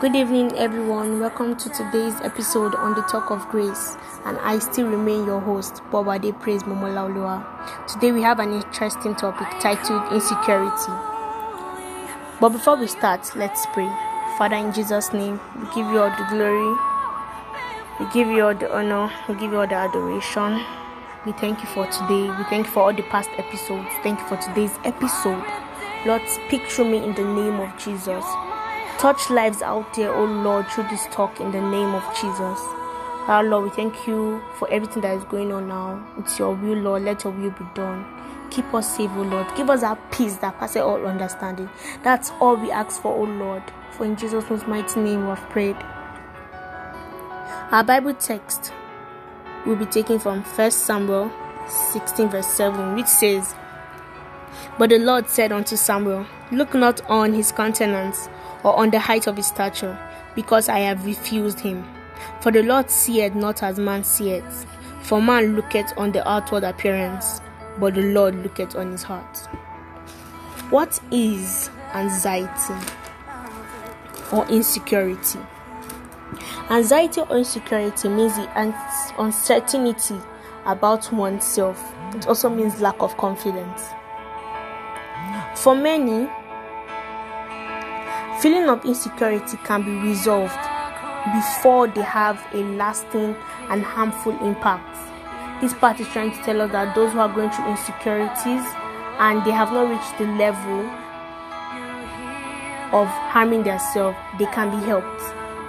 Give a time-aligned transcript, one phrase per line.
[0.00, 1.18] Good evening, everyone.
[1.18, 5.82] Welcome to today's episode on the Talk of Grace, and I still remain your host,
[5.90, 7.44] Bobade Praise Momolaulua.
[7.88, 10.92] Today, we have an interesting topic titled Insecurity.
[12.40, 13.88] But before we start, let's pray.
[14.38, 16.78] Father, in Jesus' name, we give you all the glory,
[17.98, 20.64] we give you all the honor, we give you all the adoration.
[21.26, 22.30] We thank you for today.
[22.38, 23.88] We thank you for all the past episodes.
[24.04, 25.44] Thank you for today's episode.
[26.06, 28.24] Lord, speak through me in the name of Jesus.
[28.98, 32.58] Touch lives out there, oh Lord, through this talk in the name of Jesus.
[33.28, 36.04] Our Lord, we thank you for everything that is going on now.
[36.18, 37.04] It's your will, Lord.
[37.04, 38.04] Let your will be done.
[38.50, 39.46] Keep us safe, oh Lord.
[39.54, 41.70] Give us that peace that passes all understanding.
[42.02, 43.62] That's all we ask for, oh Lord.
[43.92, 45.76] For in Jesus' most mighty name we have prayed.
[47.70, 48.72] Our Bible text
[49.64, 51.30] will be taken from 1 Samuel
[51.92, 53.54] 16, verse 7, which says,
[54.76, 58.28] But the Lord said unto Samuel, Look not on his countenance
[58.64, 59.98] or on the height of his stature,
[60.34, 61.84] because I have refused him.
[62.40, 64.66] For the Lord seeth not as man seeth.
[65.02, 67.40] For man looketh on the outward appearance,
[67.78, 69.38] but the Lord looketh on his heart.
[70.70, 72.74] What is anxiety
[74.32, 75.38] or insecurity?
[76.68, 78.48] Anxiety or insecurity means the
[79.18, 80.20] uncertainty
[80.66, 81.94] about oneself.
[82.14, 83.82] It also means lack of confidence.
[85.54, 86.28] For many,
[88.40, 90.58] feeling of insecurity can be resolved
[91.34, 93.34] before they have a lasting
[93.68, 94.96] and harmful impact.
[95.60, 98.64] This part is trying to tell us that those who are going through insecurities
[99.18, 100.80] and they have not reached the level
[102.92, 105.22] of harming themselves, they can be helped.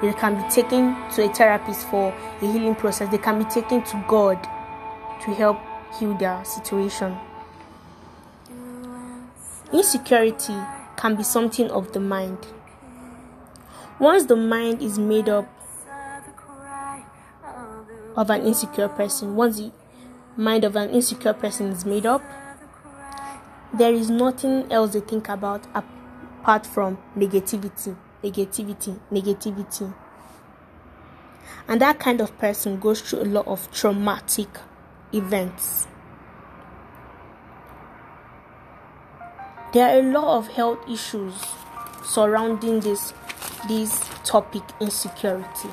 [0.00, 3.10] They can be taken to a therapist for a healing process.
[3.10, 4.42] They can be taken to God
[5.24, 5.58] to help
[5.98, 7.16] heal their situation.
[9.72, 10.56] Insecurity
[11.02, 12.38] can be something of the mind.
[13.98, 15.48] Once the mind is made up
[18.16, 19.72] of an insecure person, once the
[20.36, 22.22] mind of an insecure person is made up,
[23.74, 29.92] there is nothing else they think about apart from negativity, negativity, negativity.
[31.66, 34.56] And that kind of person goes through a lot of traumatic
[35.12, 35.88] events.
[39.72, 41.32] There are a lot of health issues
[42.04, 43.14] surrounding this
[43.66, 45.70] this topic insecurity.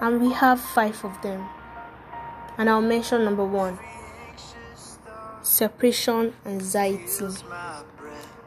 [0.00, 1.46] And we have five of them.
[2.56, 3.78] And I'll mention number 1.
[5.42, 7.26] Separation anxiety.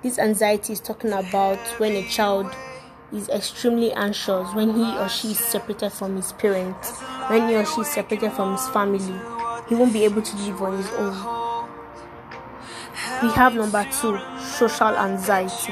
[0.01, 2.47] This anxiety is talking about when a child
[3.11, 6.99] is extremely anxious when he or she is separated from his parents,
[7.29, 9.19] when he or she is separated from his family.
[9.69, 11.42] He won't be able to live on his own.
[13.23, 15.71] We have number two, social anxiety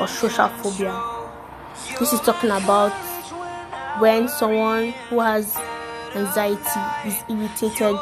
[0.00, 0.98] or social phobia.
[2.00, 2.90] This is talking about
[4.00, 5.54] when someone who has
[6.14, 8.00] anxiety is irritated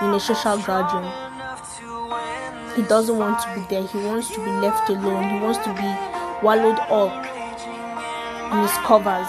[0.00, 1.10] in a social gathering.
[2.76, 5.74] He doesn't want to be there, he wants to be left alone, he wants to
[5.74, 7.26] be wallowed up
[8.52, 9.26] in his covers.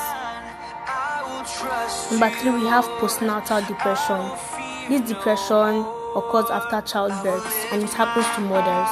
[2.11, 4.29] Number three, we have postnatal depression.
[4.89, 8.89] This depression occurs after childbirth and it happens to mothers.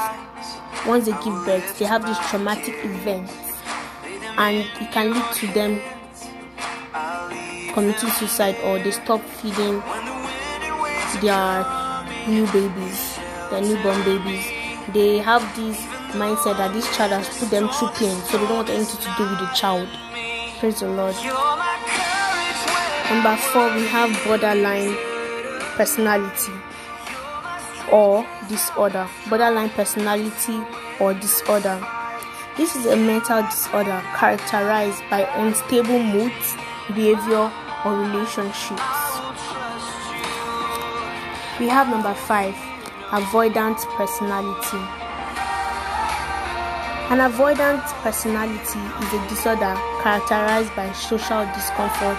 [0.88, 3.30] Once they give birth, they have this traumatic event
[4.38, 5.82] and it can lead to them
[7.74, 9.82] committing suicide or they stop feeding
[11.22, 11.66] their
[12.28, 13.18] new babies,
[13.50, 14.46] their newborn babies.
[14.94, 15.78] They have this
[16.14, 19.14] mindset that this child has put them through pain, so they don't want anything to
[19.18, 19.88] do with the child.
[20.60, 21.16] Praise the Lord.
[23.10, 24.96] Number four, we have borderline
[25.76, 26.54] personality
[27.92, 29.08] or disorder.
[29.30, 30.62] Borderline personality
[31.00, 31.82] or disorder.
[32.58, 36.56] This is a mental disorder characterized by unstable moods,
[36.88, 37.52] behavior,
[37.84, 38.82] or relationships.
[41.60, 42.56] We have number five,
[43.12, 44.84] avoidant personality.
[47.08, 52.18] An avoidant personality is a disorder characterized by social discomfort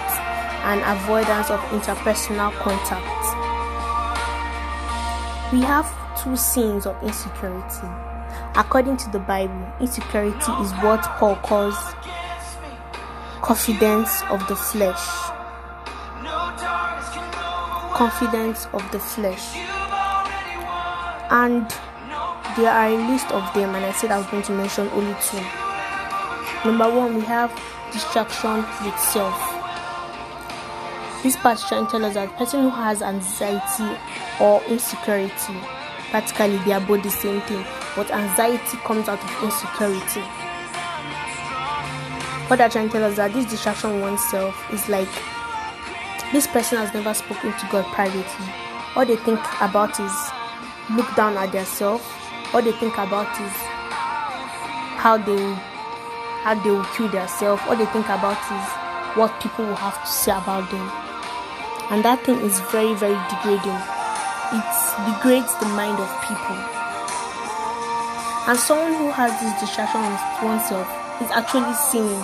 [0.63, 3.36] and avoidance of interpersonal contact.
[5.53, 5.87] We have
[6.21, 7.87] two sins of insecurity.
[8.55, 11.77] According to the Bible, insecurity is what Paul calls
[13.41, 15.07] confidence of the flesh.
[17.93, 19.55] Confidence of the flesh.
[21.31, 21.69] And
[22.57, 25.15] there are a list of them, and I said I was going to mention only
[25.21, 25.39] two.
[26.65, 27.57] Number one, we have
[27.93, 29.56] distraction with self.
[31.27, 33.99] This part is trying to tell us that person who has anxiety
[34.39, 35.59] or insecurity,
[36.09, 37.65] practically they are both the same thing,
[37.97, 40.23] but anxiety comes out of insecurity.
[42.47, 45.11] what they're trying to tell us that this distraction oneself is like
[46.31, 48.47] this person has never spoken to God privately.
[48.95, 50.15] All they think about is
[50.95, 52.05] look down at themselves.
[52.53, 53.51] All they think about is
[54.95, 55.43] how they
[56.47, 57.61] how they will kill themselves.
[57.67, 61.06] All they think about is what people will have to say about them.
[61.89, 63.79] And that thing is very, very degrading.
[64.51, 64.69] It
[65.07, 66.59] degrades the mind of people.
[68.47, 70.87] And someone who has this distraction of oneself
[71.21, 72.23] is actually sinning.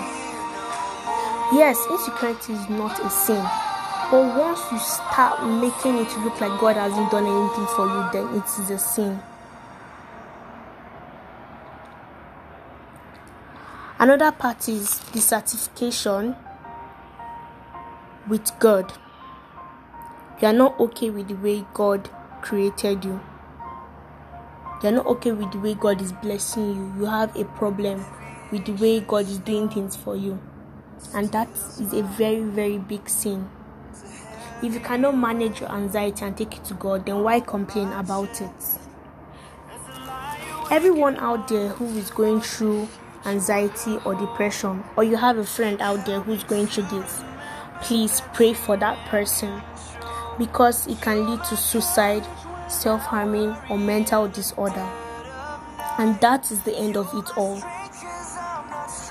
[1.55, 3.43] Yes, insecurity is not a sin.
[4.11, 8.35] But once you start making it look like God hasn't done anything for you, then
[8.37, 9.19] it is a sin.
[13.99, 16.35] Another part is dissatisfaction
[18.27, 18.91] with God.
[20.43, 22.09] You are not okay with the way God
[22.41, 23.21] created you.
[24.81, 26.93] You are not okay with the way God is blessing you.
[26.99, 28.05] You have a problem
[28.51, 30.37] with the way God is doing things for you.
[31.13, 31.47] And that
[31.79, 33.49] is a very, very big sin.
[34.61, 38.41] If you cannot manage your anxiety and take it to God, then why complain about
[38.41, 38.51] it?
[40.69, 42.89] Everyone out there who is going through
[43.25, 47.21] anxiety or depression, or you have a friend out there who's going through this,
[47.81, 49.61] please pray for that person
[50.37, 52.25] because it can lead to suicide,
[52.69, 54.89] self harming, or mental disorder.
[55.97, 57.61] And that is the end of it all.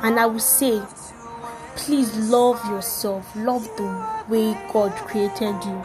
[0.03, 0.83] And I will say,
[1.77, 5.83] please love yourself, love the way God created you,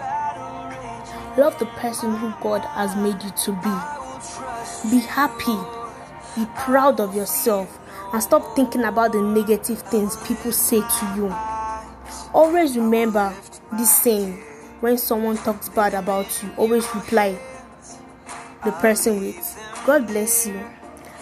[1.38, 4.90] love the person who God has made you to be.
[4.90, 5.58] Be happy,
[6.36, 7.80] be proud of yourself,
[8.12, 11.36] and stop thinking about the negative things people say to you.
[12.34, 13.36] Always remember
[13.74, 14.44] this saying
[14.80, 17.38] when someone talks bad about you, always reply
[18.64, 20.60] the person with, God bless you.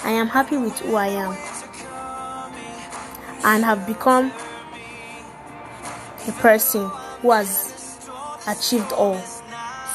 [0.04, 1.32] I am happy with who I am
[3.46, 4.32] and have become
[6.28, 6.90] a person
[7.22, 8.10] who has
[8.48, 9.20] achieved all.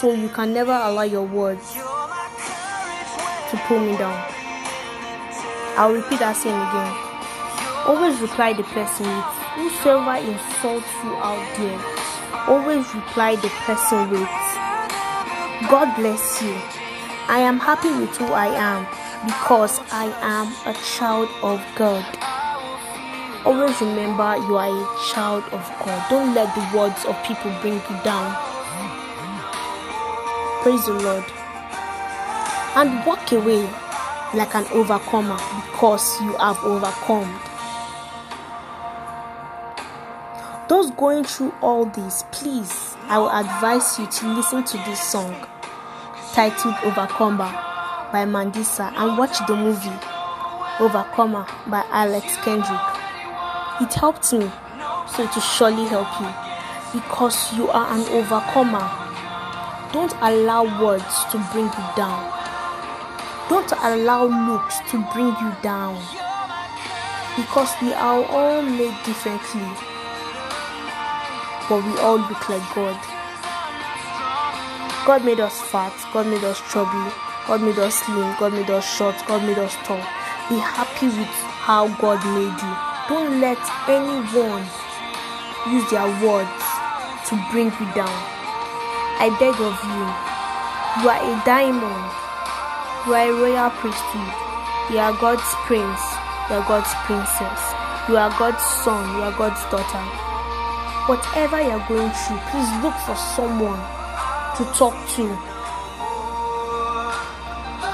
[0.00, 4.24] So you can never allow your words to pull me down.
[5.76, 7.10] I'll repeat that saying again.
[7.86, 9.24] Always reply the person with
[9.54, 11.99] whosoever insults you out there.
[12.48, 14.28] Always reply the person with
[15.68, 16.54] God bless you.
[17.28, 18.86] I am happy with who I am
[19.26, 22.04] because I am a child of God.
[23.44, 26.10] Always remember you are a child of God.
[26.10, 28.34] Don't let the words of people bring you down.
[30.62, 31.24] Praise the Lord.
[32.76, 33.62] And walk away
[34.34, 35.38] like an overcomer
[35.72, 37.49] because you have overcome.
[40.70, 45.34] Those going through all this, please, I will advise you to listen to this song
[46.32, 47.50] titled Overcomer
[48.12, 49.90] by Mandisa and watch the movie
[50.78, 52.86] Overcomer by Alex Kendrick.
[53.80, 54.48] It helped me,
[55.10, 56.30] so it will surely help you
[57.00, 58.86] because you are an overcomer.
[59.92, 62.30] Don't allow words to bring you down.
[63.48, 65.98] Don't allow looks to bring you down
[67.34, 69.66] because we are all made differently,
[71.70, 72.98] but we all look like God.
[75.06, 77.14] God made us fat, God made us chubby,
[77.46, 80.02] God made us slim, God made us short, God made us tall.
[80.50, 81.30] Be happy with
[81.62, 82.74] how God made you.
[83.06, 84.66] Don't let anyone
[85.70, 86.62] use their words
[87.30, 88.18] to bring you down.
[89.22, 90.06] I beg of you,
[90.98, 92.06] you are a diamond,
[93.06, 94.34] you are a royal priesthood,
[94.90, 96.02] you are God's prince,
[96.50, 97.62] you are God's princess,
[98.08, 100.29] you are God's son, you are God's daughter.
[101.10, 103.80] Whatever you are going through, please look for someone
[104.56, 105.24] to talk to.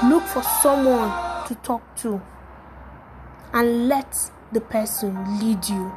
[0.07, 2.21] Look for someone to talk to
[3.53, 5.91] and let the person lead you.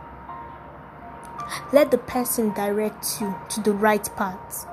[1.74, 4.66] Let the person direct you to the right path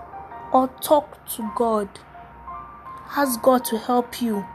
[0.54, 1.90] or talk to God.
[3.18, 4.46] Ask God to help you.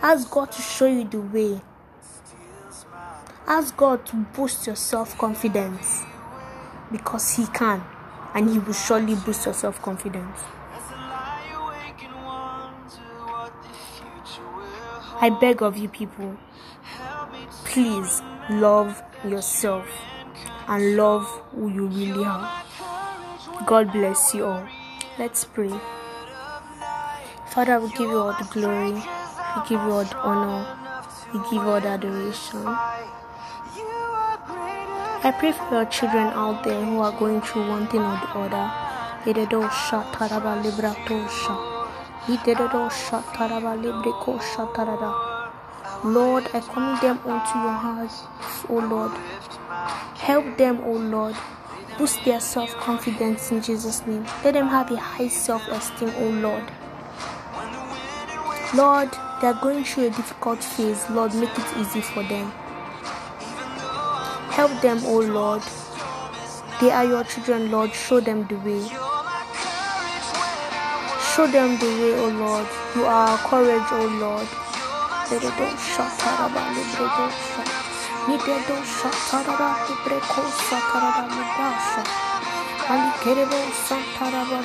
[0.00, 1.60] Ask God to show you the way.
[3.50, 6.02] Ask God to boost your self confidence
[6.92, 7.82] because He can
[8.34, 10.40] and He will surely boost your self confidence.
[15.20, 16.36] I beg of you, people,
[17.64, 19.88] please love yourself
[20.68, 22.62] and love who you really are.
[23.64, 24.68] God bless you all.
[25.18, 25.72] Let's pray.
[27.46, 30.76] Father, we give you all the glory, we give you all the honor,
[31.32, 33.17] we give you all the adoration.
[35.20, 38.38] I pray for your children out there who are going through one thing or the
[38.38, 38.70] other.
[39.26, 40.62] Taraba
[44.72, 45.14] taraba.
[46.04, 48.22] Lord, I commit them unto your hands,
[48.68, 49.10] O Lord.
[50.18, 51.34] Help them, O Lord.
[51.98, 54.24] Boost their self confidence in Jesus' name.
[54.44, 56.62] Let them have a high self esteem, O Lord.
[58.76, 59.10] Lord,
[59.40, 61.10] they are going through a difficult phase.
[61.10, 62.52] Lord, make it easy for them.
[64.58, 65.62] Help them, O Lord.
[66.80, 67.94] They are your children, Lord.
[67.94, 68.82] Show them the way.
[71.30, 72.66] Show them the way, O Lord.
[72.96, 74.48] You are our courage, O Lord.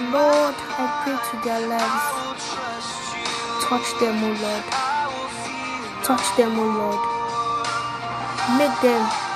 [0.09, 2.05] Lord, I pray to their lives.
[3.62, 4.65] Touch them, O Lord.
[6.01, 7.01] Touch them, O Lord.
[8.57, 9.33] Make them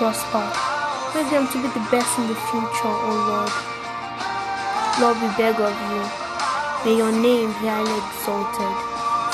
[0.00, 0.48] prosper.
[1.14, 3.52] Make them to be the best in the future, O Lord.
[4.96, 6.02] Lord, we beg of you.
[6.86, 8.74] May your name be highly exalted.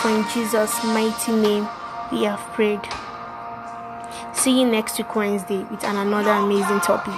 [0.01, 1.69] For in Jesus' mighty name
[2.11, 2.81] we have prayed.
[4.35, 7.15] See you next week Wednesday with an another amazing topic.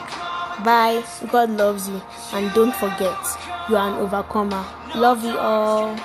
[0.62, 1.02] Bye.
[1.32, 2.02] God loves you.
[2.34, 3.16] And don't forget,
[3.70, 4.62] you are an overcomer.
[4.94, 5.96] Love you all.